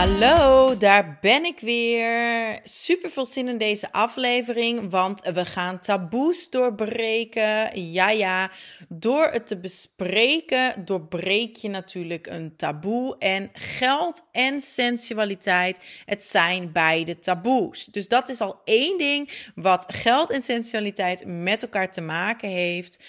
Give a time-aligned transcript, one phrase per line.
[0.00, 2.60] Hallo, daar ben ik weer.
[2.64, 7.80] Super veel zin in deze aflevering, want we gaan taboes doorbreken.
[7.92, 8.50] Ja, ja,
[8.88, 13.18] door het te bespreken doorbreek je natuurlijk een taboe.
[13.18, 17.84] En geld en sensualiteit, het zijn beide taboes.
[17.84, 23.02] Dus dat is al één ding wat geld en sensualiteit met elkaar te maken heeft.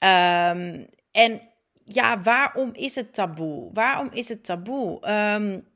[0.00, 1.40] Um, en
[1.84, 3.70] ja, waarom is het taboe?
[3.72, 5.10] Waarom is het taboe?
[5.10, 5.74] Um,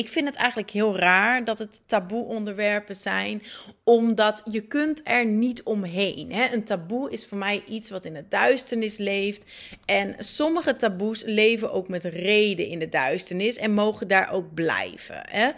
[0.00, 3.42] ik vind het eigenlijk heel raar dat het taboe onderwerpen zijn,
[3.84, 6.32] omdat je kunt er niet omheen.
[6.32, 6.52] Hè?
[6.52, 9.44] Een taboe is voor mij iets wat in de duisternis leeft.
[9.84, 15.22] En sommige taboes leven ook met reden in de duisternis en mogen daar ook blijven.
[15.28, 15.48] Hè?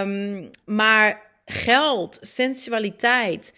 [0.00, 3.54] Um, maar geld, sensualiteit,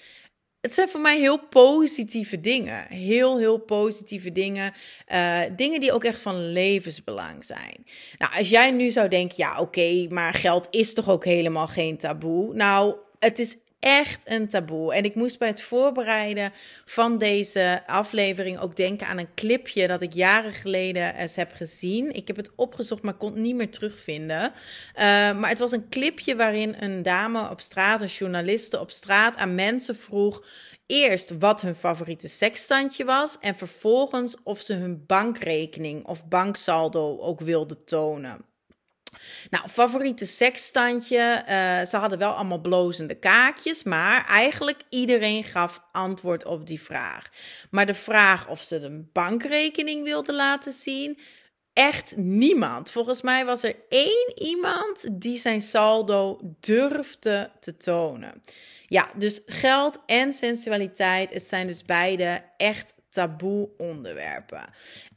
[0.61, 2.87] het zijn voor mij heel positieve dingen.
[2.89, 4.73] Heel, heel positieve dingen.
[5.13, 7.87] Uh, dingen die ook echt van levensbelang zijn.
[8.19, 11.97] Nou, als jij nu zou denken, ja oké, maar geld is toch ook helemaal geen
[11.97, 12.55] taboe?
[12.55, 14.95] Nou, het is echt een taboe.
[14.95, 16.53] En ik moest bij het voorbereiden
[16.85, 22.15] van deze aflevering ook denken aan een clipje dat ik jaren geleden eens heb gezien.
[22.15, 24.43] Ik heb het opgezocht, maar kon het niet meer terugvinden.
[24.43, 25.03] Uh,
[25.39, 29.55] maar het was een clipje waarin een dame op straat, een journaliste op straat, aan
[29.55, 30.45] mensen vroeg
[30.87, 37.41] eerst wat hun favoriete seksstandje was en vervolgens of ze hun bankrekening of banksaldo ook
[37.41, 38.50] wilden tonen.
[39.51, 41.45] Nou, favoriete seksstandje.
[41.49, 47.31] Uh, ze hadden wel allemaal blozende kaakjes, maar eigenlijk iedereen gaf antwoord op die vraag.
[47.71, 51.19] Maar de vraag of ze een bankrekening wilden laten zien,
[51.73, 52.91] echt niemand.
[52.91, 58.43] Volgens mij was er één iemand die zijn saldo durfde te tonen.
[58.87, 64.65] Ja, dus geld en sensualiteit, het zijn dus beide echt taboe onderwerpen.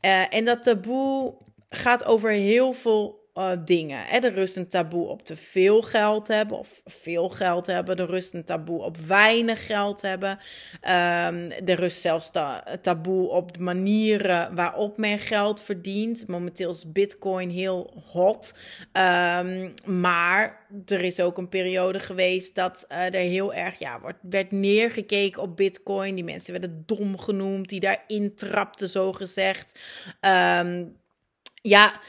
[0.02, 1.38] Uh, en dat taboe
[1.70, 4.10] gaat over heel veel uh, dingen.
[4.10, 7.98] Er rust een taboe op te veel geld hebben of veel geld hebben.
[7.98, 10.32] Er rust een taboe op weinig geld hebben.
[10.32, 16.28] Um, er rust zelfs ta taboe op de manieren waarop men geld verdient.
[16.28, 18.54] Momenteel is Bitcoin heel hot.
[18.94, 24.20] Um, maar er is ook een periode geweest dat uh, er heel erg ja, wordt,
[24.22, 26.16] werd neergekeken op Bitcoin.
[26.16, 29.80] Die mensen werden dom genoemd, die daarin trapten, zo gezegd.
[30.22, 31.02] Um,
[31.62, 32.02] ja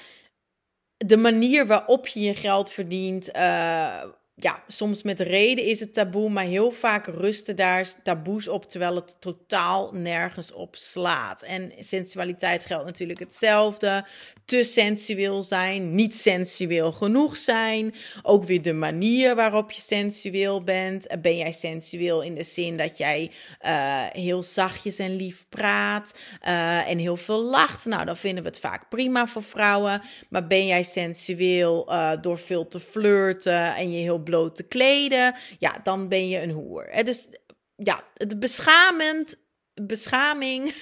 [0.96, 4.02] de manier waarop je je geld verdient, uh,
[4.36, 8.94] ja, soms met reden is het taboe, maar heel vaak rusten daar taboes op, terwijl
[8.94, 11.42] het totaal nergens op slaat.
[11.42, 14.04] En sensualiteit geldt natuurlijk hetzelfde.
[14.44, 17.94] Te sensueel zijn, niet sensueel genoeg zijn.
[18.22, 21.06] Ook weer de manier waarop je sensueel bent.
[21.22, 23.30] Ben jij sensueel in de zin dat jij
[23.66, 26.14] uh, heel zachtjes en lief praat
[26.46, 27.84] uh, en heel veel lacht?
[27.84, 30.02] Nou, dan vinden we het vaak prima voor vrouwen.
[30.28, 35.34] Maar ben jij sensueel uh, door veel te flirten en je heel bloot te kleden,
[35.58, 36.90] ja, dan ben je een hoer.
[37.04, 37.28] Dus
[37.76, 39.42] ja, het beschamend
[39.74, 40.74] beschaming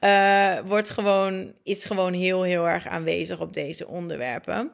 [0.00, 4.72] uh, wordt gewoon, is gewoon heel, heel erg aanwezig op deze onderwerpen.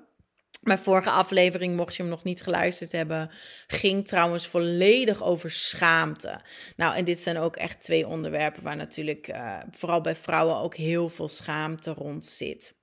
[0.63, 3.31] Mijn vorige aflevering, mocht je hem nog niet geluisterd hebben,
[3.67, 6.41] ging trouwens volledig over schaamte.
[6.77, 10.75] Nou, en dit zijn ook echt twee onderwerpen waar natuurlijk uh, vooral bij vrouwen ook
[10.75, 12.75] heel veel schaamte rond zit.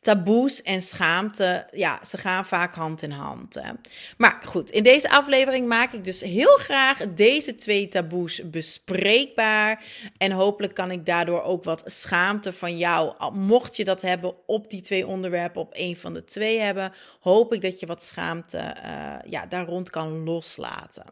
[0.00, 3.54] Taboes en schaamte, ja, ze gaan vaak hand in hand.
[3.54, 3.72] Hè.
[4.16, 9.84] Maar goed, in deze aflevering maak ik dus heel graag deze twee taboes bespreekbaar.
[10.16, 14.70] En hopelijk kan ik daardoor ook wat schaamte van jou, mocht je dat hebben op
[14.70, 18.58] die twee onderwerpen, op een van de twee hebben, hoop ik dat je wat schaamte
[18.84, 21.04] uh, ja, daar rond kan loslaten.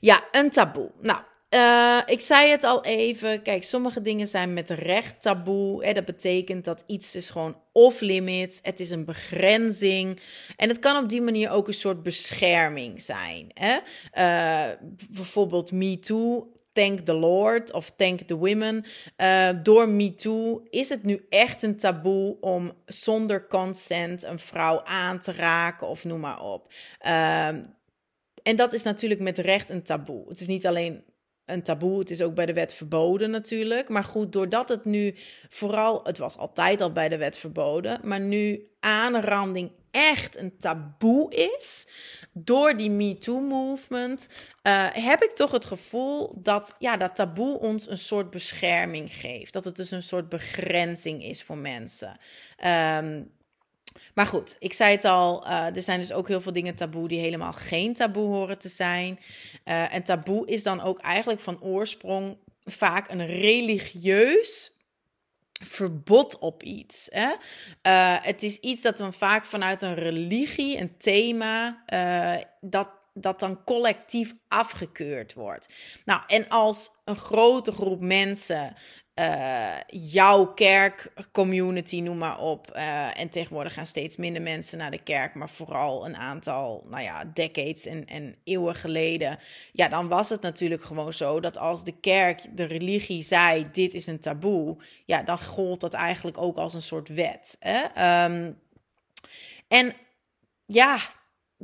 [0.00, 0.90] Ja, een taboe.
[1.00, 1.20] Nou,
[1.54, 3.42] uh, ik zei het al even.
[3.42, 5.84] Kijk, sommige dingen zijn met recht taboe.
[5.84, 8.58] Hè, dat betekent dat iets is gewoon off-limits.
[8.62, 10.20] Het is een begrenzing.
[10.56, 13.50] En het kan op die manier ook een soort bescherming zijn.
[13.54, 13.78] Hè?
[14.14, 14.76] Uh,
[15.10, 16.52] bijvoorbeeld Me Too.
[16.72, 18.84] Thank the Lord of Thank the Women.
[19.62, 25.20] Door Me Too is het nu echt een taboe om zonder consent een vrouw aan
[25.20, 26.72] te raken of noem maar op.
[27.06, 27.46] Uh,
[28.42, 30.28] en dat is natuurlijk met recht een taboe.
[30.28, 31.04] Het is niet alleen
[31.52, 31.98] een taboe.
[31.98, 33.88] Het is ook bij de wet verboden natuurlijk.
[33.88, 35.14] Maar goed, doordat het nu
[35.48, 41.34] vooral, het was altijd al bij de wet verboden, maar nu aanranding echt een taboe
[41.34, 41.88] is,
[42.32, 44.28] door die MeToo-movement,
[44.62, 49.52] uh, heb ik toch het gevoel dat ja, dat taboe ons een soort bescherming geeft.
[49.52, 52.18] Dat het dus een soort begrenzing is voor mensen.
[52.66, 53.30] Um,
[54.14, 57.08] maar goed, ik zei het al, uh, er zijn dus ook heel veel dingen taboe
[57.08, 59.18] die helemaal geen taboe horen te zijn.
[59.64, 64.72] Uh, en taboe is dan ook eigenlijk van oorsprong vaak een religieus
[65.62, 67.08] verbod op iets.
[67.10, 67.32] Hè?
[67.86, 71.84] Uh, het is iets dat dan vaak vanuit een religie, een thema,
[72.60, 75.68] dat dat dan collectief afgekeurd wordt.
[76.04, 78.74] Nou, en als een grote groep mensen
[79.20, 82.76] uh, jouw kerkcommunity, noem maar op.
[82.76, 87.02] Uh, en tegenwoordig gaan steeds minder mensen naar de kerk, maar vooral een aantal, nou
[87.02, 89.38] ja, decades en, en eeuwen geleden.
[89.72, 93.94] Ja, dan was het natuurlijk gewoon zo dat als de kerk, de religie zei: dit
[93.94, 97.56] is een taboe, ja, dan gold dat eigenlijk ook als een soort wet.
[97.58, 97.82] Hè?
[98.24, 98.58] Um,
[99.68, 99.94] en
[100.66, 100.98] ja,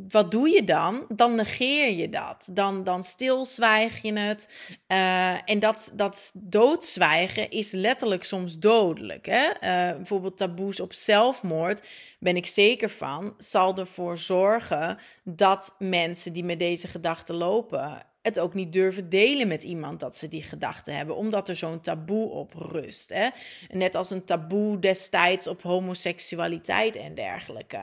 [0.09, 1.05] wat doe je dan?
[1.09, 2.49] Dan negeer je dat.
[2.53, 4.49] Dan, dan stilzwijg je het.
[4.89, 9.27] Uh, en dat, dat doodzwijgen is letterlijk soms dodelijk.
[9.27, 9.47] Hè?
[9.47, 11.87] Uh, bijvoorbeeld taboes op zelfmoord,
[12.19, 18.39] ben ik zeker van, zal ervoor zorgen dat mensen die met deze gedachten lopen, het
[18.39, 22.29] ook niet durven delen met iemand dat ze die gedachten hebben, omdat er zo'n taboe
[22.29, 23.13] op rust.
[23.13, 23.29] Hè?
[23.71, 27.81] Net als een taboe destijds op homoseksualiteit en dergelijke.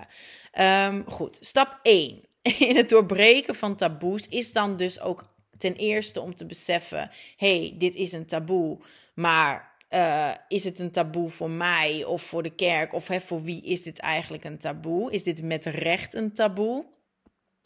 [0.60, 2.22] Um, goed, stap 1
[2.70, 7.76] in het doorbreken van taboes is dan dus ook ten eerste om te beseffen: hey,
[7.78, 8.78] dit is een taboe,
[9.14, 12.94] maar uh, is het een taboe voor mij of voor de kerk?
[12.94, 15.12] Of hè, voor wie is dit eigenlijk een taboe?
[15.12, 16.86] Is dit met recht een taboe?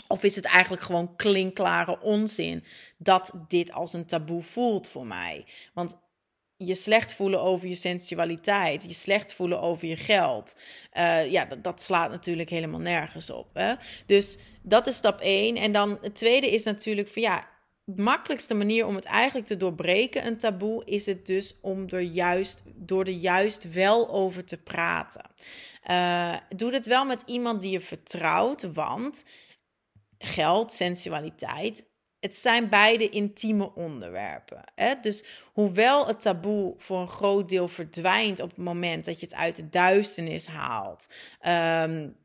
[0.07, 2.63] Of is het eigenlijk gewoon klinkklare onzin
[2.97, 5.45] dat dit als een taboe voelt voor mij?
[5.73, 5.97] Want
[6.57, 10.55] je slecht voelen over je sensualiteit, je slecht voelen over je geld.
[10.93, 13.49] Uh, ja, dat, dat, slaat natuurlijk helemaal nergens op.
[13.53, 13.73] Hè?
[14.05, 15.55] Dus dat is stap 1.
[15.55, 17.47] En dan het tweede is natuurlijk van ja,
[17.83, 22.01] de makkelijkste manier om het eigenlijk te doorbreken, een taboe, is het dus om er
[22.01, 25.29] juist, door er juist wel over te praten.
[25.89, 29.25] Uh, doe het wel met iemand die je vertrouwt, want
[30.19, 31.85] geld, sensualiteit,
[32.19, 34.63] het zijn beide intieme onderwerpen.
[34.75, 34.93] Hè?
[35.01, 35.23] Dus
[35.53, 39.55] hoewel het taboe voor een groot deel verdwijnt op het moment dat je het uit
[39.55, 41.13] de duisternis haalt.
[41.47, 42.15] Um,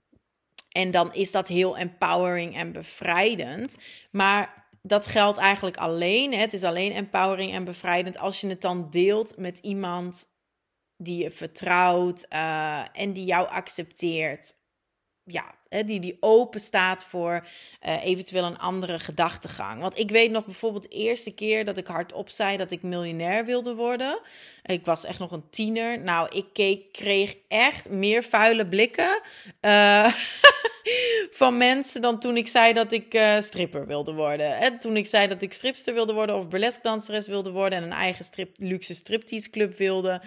[0.73, 3.77] en dan is dat heel empowering en bevrijdend.
[4.11, 6.33] Maar dat geldt eigenlijk alleen.
[6.33, 6.39] Hè?
[6.39, 10.31] Het is alleen empowering en bevrijdend als je het dan deelt met iemand
[10.97, 14.56] die je vertrouwt uh, en die jou accepteert.
[15.24, 17.46] Ja, die, die open staat voor
[17.86, 19.80] uh, eventueel een andere gedachtegang.
[19.80, 23.44] Want ik weet nog bijvoorbeeld de eerste keer dat ik hardop zei dat ik miljonair
[23.44, 24.20] wilde worden.
[24.62, 26.00] Ik was echt nog een tiener.
[26.00, 29.20] Nou, ik kreeg echt meer vuile blikken
[29.60, 30.14] uh,
[31.31, 34.58] van mensen dan toen ik zei dat ik uh, stripper wilde worden.
[34.58, 37.84] En toen ik zei dat ik stripster wilde worden of burlesque danseres wilde worden en
[37.84, 40.23] een eigen strip, luxe striptease club wilde,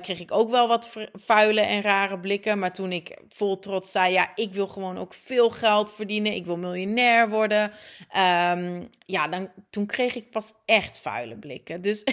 [0.00, 2.58] kreeg ik ook wel wat vuile en rare blikken.
[2.58, 6.32] Maar toen ik vol trots zei, ja, ik wil gewoon ook veel geld verdienen.
[6.32, 7.72] Ik wil miljonair worden.
[8.16, 11.80] Um, ja, dan, toen kreeg ik pas echt vuile blikken.
[11.80, 12.04] Dus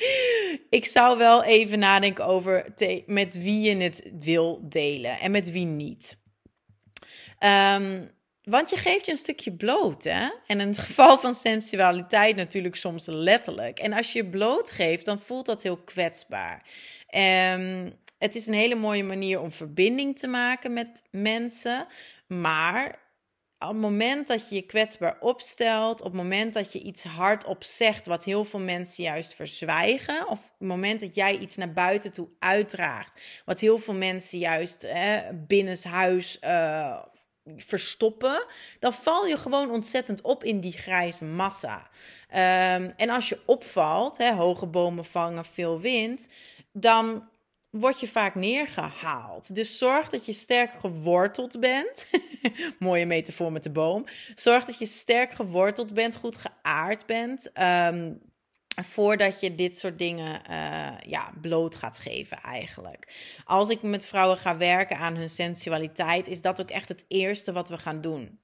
[0.70, 2.66] ik zou wel even nadenken over
[3.06, 6.18] met wie je het wil delen en met wie niet.
[7.38, 8.10] Um,
[8.42, 10.28] want je geeft je een stukje bloot, hè?
[10.46, 13.78] En in het geval van sensualiteit natuurlijk soms letterlijk.
[13.78, 16.62] En als je bloot geeft, dan voelt dat heel kwetsbaar.
[17.54, 21.86] Um, het is een hele mooie manier om verbinding te maken met mensen.
[22.26, 22.98] Maar
[23.58, 27.64] op het moment dat je je kwetsbaar opstelt, op het moment dat je iets hardop
[27.64, 31.72] zegt, wat heel veel mensen juist verzwijgen, of op het moment dat jij iets naar
[31.72, 36.38] buiten toe uitdraagt, wat heel veel mensen juist hè, binnenshuis
[37.56, 38.44] verstoppen,
[38.78, 41.88] dan val je gewoon ontzettend op in die grijze massa.
[42.30, 46.28] Um, en als je opvalt, hè, hoge bomen vangen veel wind,
[46.72, 47.28] dan
[47.70, 49.54] word je vaak neergehaald.
[49.54, 52.06] Dus zorg dat je sterk geworteld bent.
[52.78, 54.04] Mooie metafoor met de boom.
[54.34, 57.50] Zorg dat je sterk geworteld bent, goed geaard bent.
[57.92, 58.20] Um,
[58.84, 63.14] voordat je dit soort dingen uh, ja, bloot gaat geven eigenlijk.
[63.44, 67.52] Als ik met vrouwen ga werken aan hun sensualiteit, is dat ook echt het eerste
[67.52, 68.38] wat we gaan doen.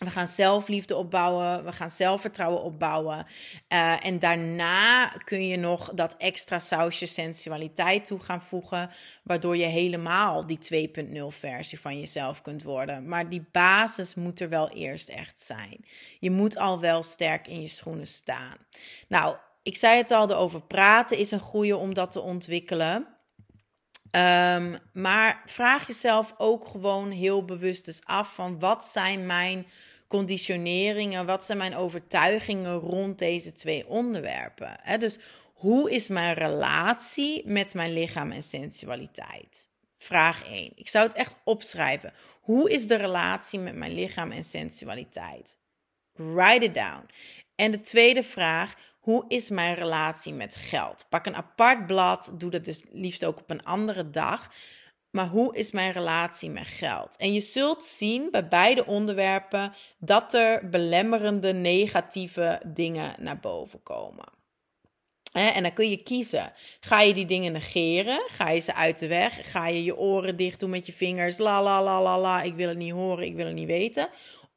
[0.00, 3.26] We gaan zelfliefde opbouwen, we gaan zelfvertrouwen opbouwen.
[3.68, 8.90] Uh, en daarna kun je nog dat extra sausje sensualiteit toe gaan voegen,
[9.22, 13.08] waardoor je helemaal die 2.0 versie van jezelf kunt worden.
[13.08, 15.84] Maar die basis moet er wel eerst echt zijn.
[16.18, 18.56] Je moet al wel sterk in je schoenen staan.
[19.08, 23.06] Nou, ik zei het al, over praten is een goede om dat te ontwikkelen.
[24.10, 29.66] Ehm, maar vraag jezelf ook gewoon heel bewust dus af van wat zijn mijn
[30.08, 34.98] conditioneringen, wat zijn mijn overtuigingen rond deze twee onderwerpen.
[34.98, 35.18] Dus
[35.54, 39.70] hoe is mijn relatie met mijn lichaam en sensualiteit?
[39.98, 40.72] Vraag 1.
[40.74, 42.12] Ik zou het echt opschrijven.
[42.40, 45.56] Hoe is de relatie met mijn lichaam en sensualiteit?
[46.12, 47.06] Write it down.
[47.54, 51.06] En de tweede vraag, hoe is mijn relatie met geld?
[51.08, 54.52] Pak een apart blad, doe dat dus liefst ook op een andere dag.
[55.10, 57.16] Maar hoe is mijn relatie met geld?
[57.16, 64.38] En je zult zien bij beide onderwerpen dat er belemmerende negatieve dingen naar boven komen.
[65.32, 66.52] En dan kun je kiezen.
[66.80, 68.22] Ga je die dingen negeren?
[68.26, 69.50] Ga je ze uit de weg?
[69.50, 71.38] Ga je je oren dicht doen met je vingers?
[71.38, 74.08] La la la la la, ik wil het niet horen, ik wil het niet weten.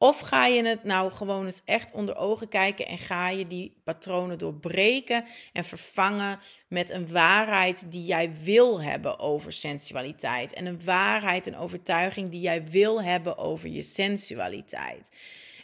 [0.03, 3.81] Of ga je het nou gewoon eens echt onder ogen kijken en ga je die
[3.83, 10.53] patronen doorbreken en vervangen met een waarheid die jij wil hebben over sensualiteit.
[10.53, 15.15] En een waarheid, een overtuiging die jij wil hebben over je sensualiteit.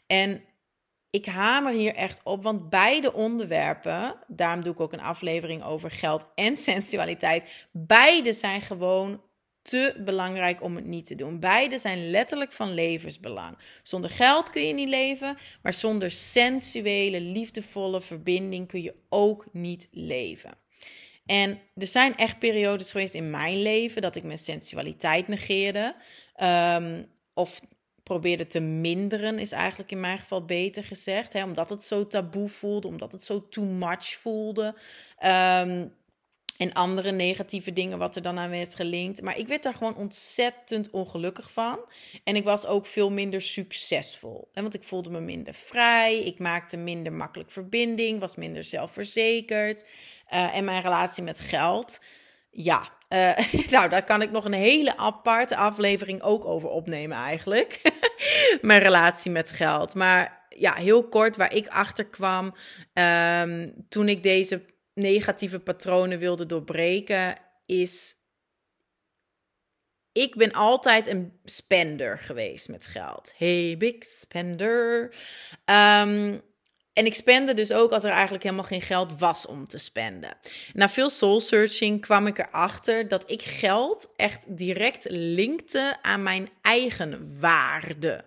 [0.08, 0.42] En
[1.10, 5.92] ik hamer hier echt op, want beide onderwerpen, daarom doe ik ook een aflevering over
[5.92, 9.22] geld en sensualiteit, beide zijn gewoon
[9.70, 11.40] te belangrijk om het niet te doen.
[11.40, 13.58] Beide zijn letterlijk van levensbelang.
[13.84, 19.88] Zonder geld kun je niet leven, maar zonder sensuele, liefdevolle verbinding kun je ook niet
[19.92, 20.52] leven.
[21.26, 25.96] En er zijn echt periodes geweest in mijn leven dat ik mijn sensualiteit negeerde.
[26.44, 27.62] Um, of
[28.04, 31.34] probeerde te minderen, is eigenlijk in mijn geval beter gezegd.
[31.34, 34.76] Hè, omdat het zo taboe voelde, omdat het zo too much voelde.
[35.64, 35.98] Um,
[36.60, 39.22] en andere negatieve dingen wat er dan aan werd gelinkt.
[39.22, 41.80] Maar ik werd daar gewoon ontzettend ongelukkig van.
[42.24, 44.50] En ik was ook veel minder succesvol.
[44.54, 46.20] Want ik voelde me minder vrij.
[46.24, 48.20] Ik maakte minder makkelijk verbinding.
[48.20, 49.86] Was minder zelfverzekerd.
[50.34, 52.02] Uh, en mijn relatie met geld.
[52.50, 53.38] Ja, uh,
[53.76, 57.82] nou, daar kan ik nog een hele aparte aflevering ook over opnemen eigenlijk.
[58.62, 59.96] mijn relatie met geld.
[59.96, 62.56] Maar ja, heel kort waar ik achter kwam
[62.94, 64.62] um, toen ik deze
[65.00, 68.16] negatieve patronen wilde doorbreken, is.
[70.12, 73.34] Ik ben altijd een spender geweest met geld.
[73.38, 75.14] Hey, big spender.
[75.66, 76.42] Um,
[77.00, 80.38] en ik spende dus ook als er eigenlijk helemaal geen geld was om te spenden.
[80.74, 86.50] Na veel soul searching kwam ik erachter dat ik geld echt direct linkte aan mijn
[86.62, 88.26] eigen waarde.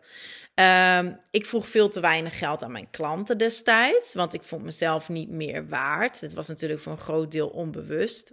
[0.54, 5.08] Um, ik vroeg veel te weinig geld aan mijn klanten destijds, want ik vond mezelf
[5.08, 6.20] niet meer waard.
[6.20, 8.32] Het was natuurlijk voor een groot deel onbewust.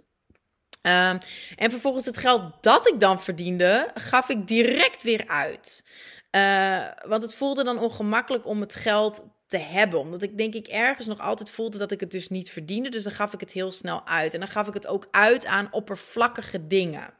[0.82, 1.18] Um,
[1.56, 5.84] en vervolgens het geld dat ik dan verdiende, gaf ik direct weer uit.
[6.30, 10.00] Uh, want het voelde dan ongemakkelijk om het geld te hebben.
[10.00, 12.88] Omdat ik denk ik ergens nog altijd voelde dat ik het dus niet verdiende.
[12.88, 14.34] Dus dan gaf ik het heel snel uit.
[14.34, 17.14] En dan gaf ik het ook uit aan oppervlakkige dingen.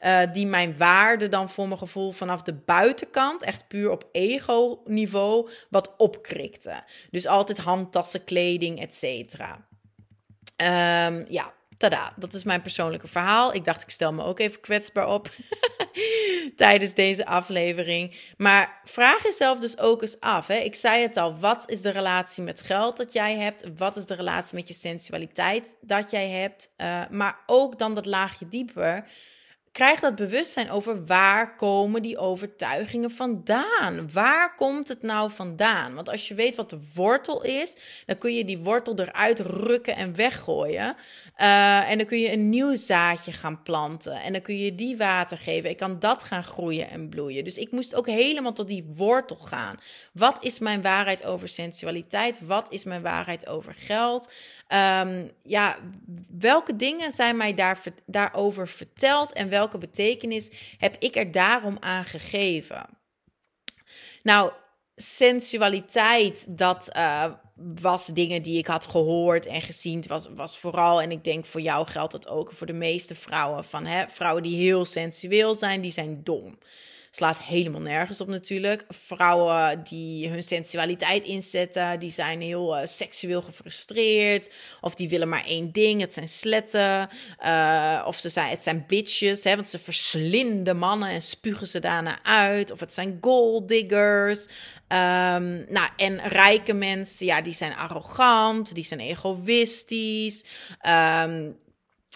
[0.00, 5.50] Uh, die mijn waarde dan voor mijn gevoel vanaf de buitenkant, echt puur op ego-niveau,
[5.70, 6.84] wat opkrikte.
[7.10, 9.66] Dus altijd handtassen, kleding, et cetera.
[11.06, 13.54] Um, ja, tada, dat is mijn persoonlijke verhaal.
[13.54, 15.28] Ik dacht, ik stel me ook even kwetsbaar op
[16.56, 18.16] tijdens deze aflevering.
[18.36, 20.46] Maar vraag jezelf dus ook eens af.
[20.46, 20.56] Hè?
[20.56, 23.64] Ik zei het al, wat is de relatie met geld dat jij hebt?
[23.76, 26.70] Wat is de relatie met je sensualiteit dat jij hebt?
[26.76, 29.04] Uh, maar ook dan dat laagje dieper
[29.76, 34.12] krijg dat bewustzijn over waar komen die overtuigingen vandaan?
[34.12, 35.94] Waar komt het nou vandaan?
[35.94, 39.96] Want als je weet wat de wortel is, dan kun je die wortel eruit rukken
[39.96, 40.96] en weggooien.
[41.38, 44.12] Uh, en dan kun je een nieuw zaadje gaan planten.
[44.12, 45.70] En dan kun je die water geven.
[45.70, 47.44] Ik kan dat gaan groeien en bloeien.
[47.44, 49.76] Dus ik moest ook helemaal tot die wortel gaan.
[50.12, 52.46] Wat is mijn waarheid over sensualiteit?
[52.46, 54.32] Wat is mijn waarheid over geld?
[54.68, 55.76] Um, ja,
[56.38, 62.04] welke dingen zijn mij daar, daarover verteld en welke betekenis heb ik er daarom aan
[62.04, 62.86] gegeven?
[64.22, 64.52] Nou,
[64.96, 67.32] sensualiteit, dat uh,
[67.80, 69.96] was dingen die ik had gehoord en gezien.
[69.96, 73.14] Het was, was vooral, en ik denk voor jou geldt dat ook voor de meeste
[73.14, 76.58] vrouwen, van hè, vrouwen die heel sensueel zijn, die zijn dom
[77.16, 78.84] slaat helemaal nergens op natuurlijk.
[78.88, 84.50] Vrouwen die hun sensualiteit inzetten, die zijn heel uh, seksueel gefrustreerd.
[84.80, 87.08] Of die willen maar één ding, het zijn sletten.
[87.44, 91.78] Uh, of ze zijn, het zijn bitches, hè, want ze verslinden mannen en spugen ze
[91.78, 92.70] daarna uit.
[92.70, 94.46] Of het zijn gold diggers.
[94.88, 100.44] Um, nou, en rijke mensen, ja, die zijn arrogant, die zijn egoïstisch.
[101.22, 101.58] Um,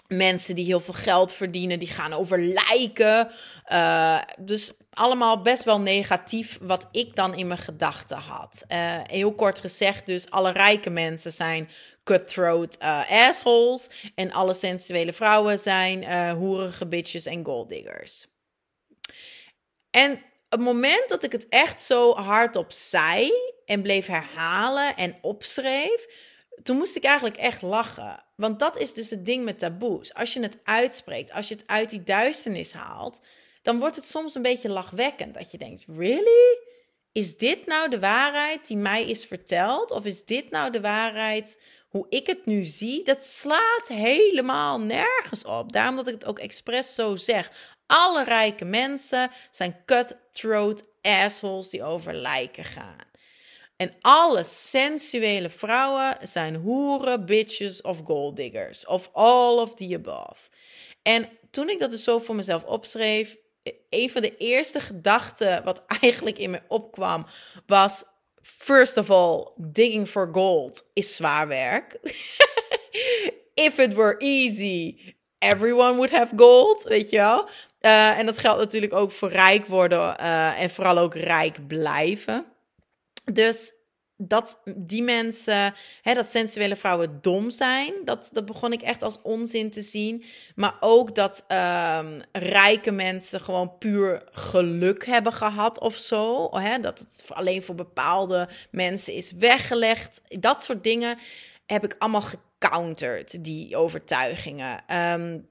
[0.07, 3.31] mensen die heel veel geld verdienen, die gaan over lijken.
[3.71, 8.63] Uh, dus allemaal best wel negatief wat ik dan in mijn gedachten had.
[8.69, 11.69] Uh, heel kort gezegd, dus alle rijke mensen zijn
[12.03, 14.11] cutthroat uh, assholes.
[14.15, 18.27] En alle sensuele vrouwen zijn uh, hoerige bitches en golddiggers.
[19.91, 23.31] En het moment dat ik het echt zo hardop zei
[23.65, 26.07] en bleef herhalen en opschreef,
[26.63, 28.23] toen moest ik eigenlijk echt lachen.
[28.35, 30.13] Want dat is dus het ding met taboes.
[30.13, 33.21] Als je het uitspreekt, als je het uit die duisternis haalt,
[33.61, 35.33] dan wordt het soms een beetje lachwekkend.
[35.33, 36.57] Dat je denkt: really?
[37.11, 39.91] Is dit nou de waarheid die mij is verteld?
[39.91, 43.03] Of is dit nou de waarheid hoe ik het nu zie?
[43.03, 45.71] Dat slaat helemaal nergens op.
[45.71, 47.75] Daarom dat ik het ook expres zo zeg.
[47.85, 53.09] Alle rijke mensen zijn cutthroat assholes die over lijken gaan.
[53.77, 58.85] En alle sensuele vrouwen zijn hoeren, bitches of golddiggers.
[58.85, 60.49] Of all of the above.
[61.01, 63.37] En toen ik dat dus zo voor mezelf opschreef,
[63.89, 67.25] een van de eerste gedachten wat eigenlijk in me opkwam
[67.65, 68.03] was:
[68.41, 71.97] first of all, digging for gold is zwaar werk.
[73.53, 74.97] If it were easy,
[75.37, 77.49] everyone would have gold, weet je wel.
[77.81, 82.45] Uh, en dat geldt natuurlijk ook voor rijk worden uh, en vooral ook rijk blijven.
[83.31, 83.73] Dus
[84.27, 89.21] dat die mensen, hè, dat sensuele vrouwen dom zijn, dat, dat begon ik echt als
[89.21, 90.23] onzin te zien.
[90.55, 96.49] Maar ook dat um, rijke mensen gewoon puur geluk hebben gehad of zo.
[96.59, 100.21] Hè, dat het alleen voor bepaalde mensen is weggelegd.
[100.27, 101.17] Dat soort dingen
[101.65, 104.97] heb ik allemaal gecounterd, die overtuigingen.
[104.97, 105.49] Um,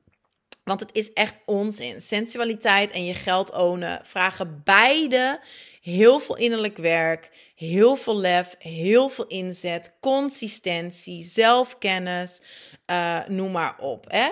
[0.65, 2.01] want het is echt onzin.
[2.01, 5.41] Sensualiteit en je geld ownen vragen beide
[5.81, 12.43] heel veel innerlijk werk, heel veel lef, heel veel inzet, consistentie, zelfkennis,
[12.91, 14.05] uh, noem maar op.
[14.09, 14.29] Hè?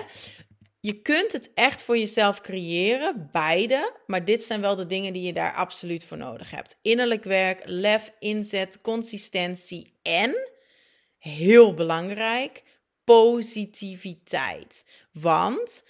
[0.79, 3.93] Je kunt het echt voor jezelf creëren, beide.
[4.05, 7.61] Maar dit zijn wel de dingen die je daar absoluut voor nodig hebt: innerlijk werk,
[7.65, 10.49] lef, inzet, consistentie en
[11.17, 12.63] heel belangrijk,
[13.03, 14.85] positiviteit.
[15.11, 15.83] Want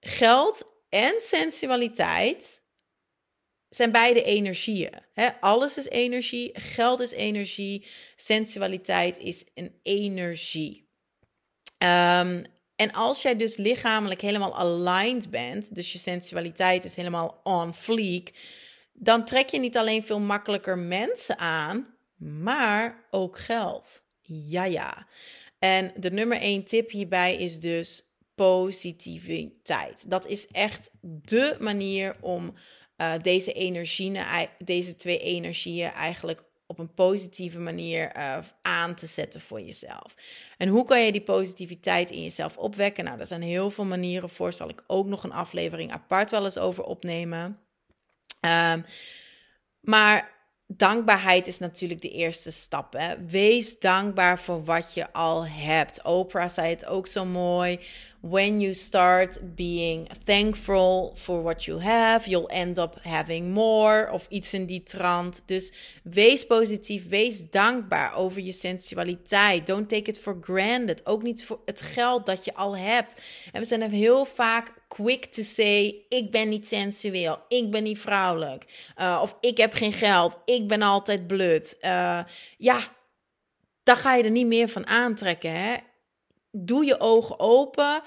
[0.00, 2.62] geld en sensualiteit
[3.68, 4.92] zijn beide energieën.
[5.12, 5.28] Hè?
[5.40, 10.88] Alles is energie, geld is energie, sensualiteit is een energie.
[11.78, 12.44] Um,
[12.76, 18.32] en als jij dus lichamelijk helemaal aligned bent, dus je sensualiteit is helemaal on fleek,
[18.92, 24.02] dan trek je niet alleen veel makkelijker mensen aan, maar ook geld.
[24.20, 25.06] Ja, ja.
[25.58, 30.10] En de nummer één tip hierbij is dus positiviteit.
[30.10, 32.54] Dat is echt de manier om
[32.98, 34.18] uh, deze energieën,
[34.64, 40.14] deze twee energieën eigenlijk op een positieve manier uh, aan te zetten voor jezelf.
[40.56, 43.04] En hoe kan je die positiviteit in jezelf opwekken?
[43.04, 44.52] Nou, er zijn heel veel manieren voor.
[44.52, 47.60] Zal ik ook nog een aflevering apart wel eens over opnemen.
[48.40, 48.84] Um,
[49.80, 52.92] maar dankbaarheid is natuurlijk de eerste stap.
[52.92, 53.24] Hè?
[53.26, 56.02] Wees dankbaar voor wat je al hebt.
[56.02, 57.80] Oprah zei het ook zo mooi.
[58.20, 64.10] When you start being thankful for what you have, you'll end up having more.
[64.12, 65.42] Of iets in die trant.
[65.46, 69.66] Dus wees positief, wees dankbaar over je sensualiteit.
[69.66, 71.06] Don't take it for granted.
[71.06, 73.22] Ook niet voor het geld dat je al hebt.
[73.52, 77.82] En we zijn er heel vaak quick to say: ik ben niet sensueel, ik ben
[77.82, 78.92] niet vrouwelijk.
[79.00, 81.76] Uh, of ik heb geen geld, ik ben altijd blut.
[81.80, 82.20] Uh,
[82.56, 82.80] ja,
[83.82, 85.52] daar ga je er niet meer van aantrekken.
[85.52, 85.76] Hè?
[86.50, 88.02] Doe je ogen open.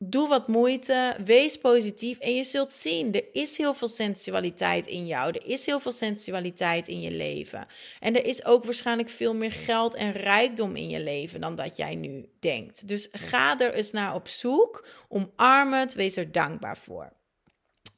[0.00, 5.06] Doe wat moeite, wees positief en je zult zien, er is heel veel sensualiteit in
[5.06, 5.32] jou.
[5.32, 7.66] Er is heel veel sensualiteit in je leven.
[8.00, 11.76] En er is ook waarschijnlijk veel meer geld en rijkdom in je leven dan dat
[11.76, 12.88] jij nu denkt.
[12.88, 17.12] Dus ga er eens naar op zoek, omarm het, wees er dankbaar voor.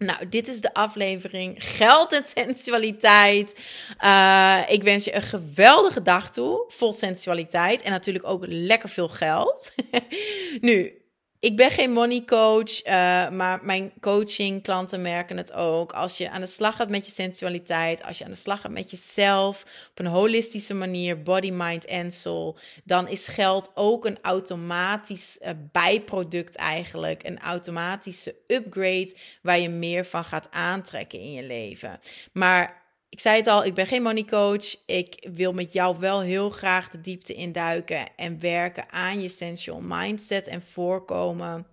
[0.05, 3.59] Nou, dit is de aflevering Geld en Sensualiteit.
[4.05, 9.09] Uh, ik wens je een geweldige dag toe, vol sensualiteit en natuurlijk ook lekker veel
[9.09, 9.73] geld.
[10.61, 11.00] nu,
[11.41, 12.93] ik ben geen money coach, uh,
[13.31, 15.93] maar mijn coaching klanten merken het ook.
[15.93, 18.71] Als je aan de slag gaat met je sensualiteit, als je aan de slag gaat
[18.71, 24.19] met jezelf op een holistische manier, body, mind en soul, dan is geld ook een
[24.23, 31.43] automatisch uh, bijproduct eigenlijk, een automatische upgrade waar je meer van gaat aantrekken in je
[31.43, 32.01] leven.
[32.33, 32.80] Maar
[33.11, 34.77] ik zei het al, ik ben geen money coach.
[34.87, 39.81] Ik wil met jou wel heel graag de diepte induiken en werken aan je sensual
[39.83, 41.67] mindset en voorkomen.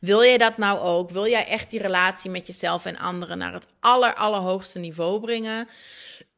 [0.00, 1.10] Wil jij dat nou ook?
[1.10, 5.68] Wil jij echt die relatie met jezelf en anderen naar het aller, allerhoogste niveau brengen?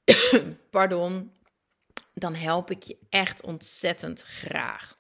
[0.71, 1.33] Pardon.
[2.15, 4.99] Dan help ik je echt ontzettend graag.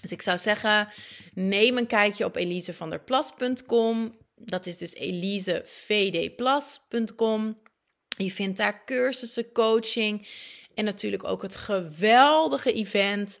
[0.00, 0.88] Dus ik zou zeggen,
[1.34, 4.16] neem een kijkje op elisevanderplas.com.
[4.34, 7.66] Dat is dus elisevdplas.com.
[8.18, 10.26] Je vindt daar cursussen, coaching
[10.74, 13.40] en natuurlijk ook het geweldige event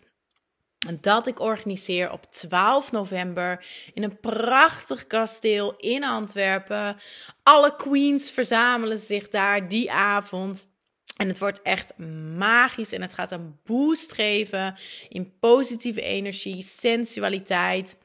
[1.00, 6.96] dat ik organiseer op 12 november in een prachtig kasteel in Antwerpen.
[7.42, 10.68] Alle queens verzamelen zich daar die avond.
[11.16, 11.98] En het wordt echt
[12.36, 14.76] magisch en het gaat een boost geven
[15.08, 17.96] in positieve energie, sensualiteit.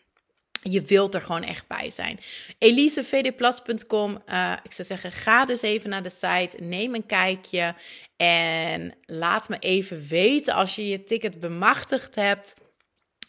[0.63, 2.19] Je wilt er gewoon echt bij zijn.
[2.57, 4.21] EliseVDPlas.com.
[4.29, 6.57] Uh, eh, ik zou zeggen, ga dus even naar de site.
[6.59, 7.75] Neem een kijkje.
[8.17, 12.55] En laat me even weten als je je ticket bemachtigd hebt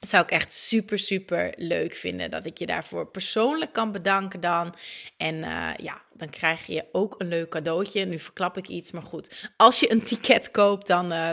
[0.06, 2.30] zou ik echt super, super leuk vinden.
[2.30, 4.74] Dat ik je daarvoor persoonlijk kan bedanken dan.
[5.16, 8.04] En uh, ja, dan krijg je ook een leuk cadeautje.
[8.04, 9.50] Nu verklap ik iets, maar goed.
[9.56, 11.30] Als je een ticket koopt, dan uh,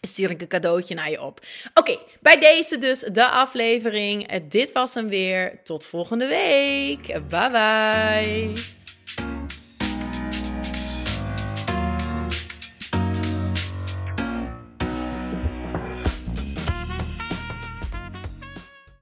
[0.00, 1.40] stuur ik een cadeautje naar je op.
[1.74, 4.42] Oké, bij deze dus de aflevering.
[4.48, 5.60] Dit was hem weer.
[5.62, 7.06] Tot volgende week.
[7.28, 8.79] Bye bye.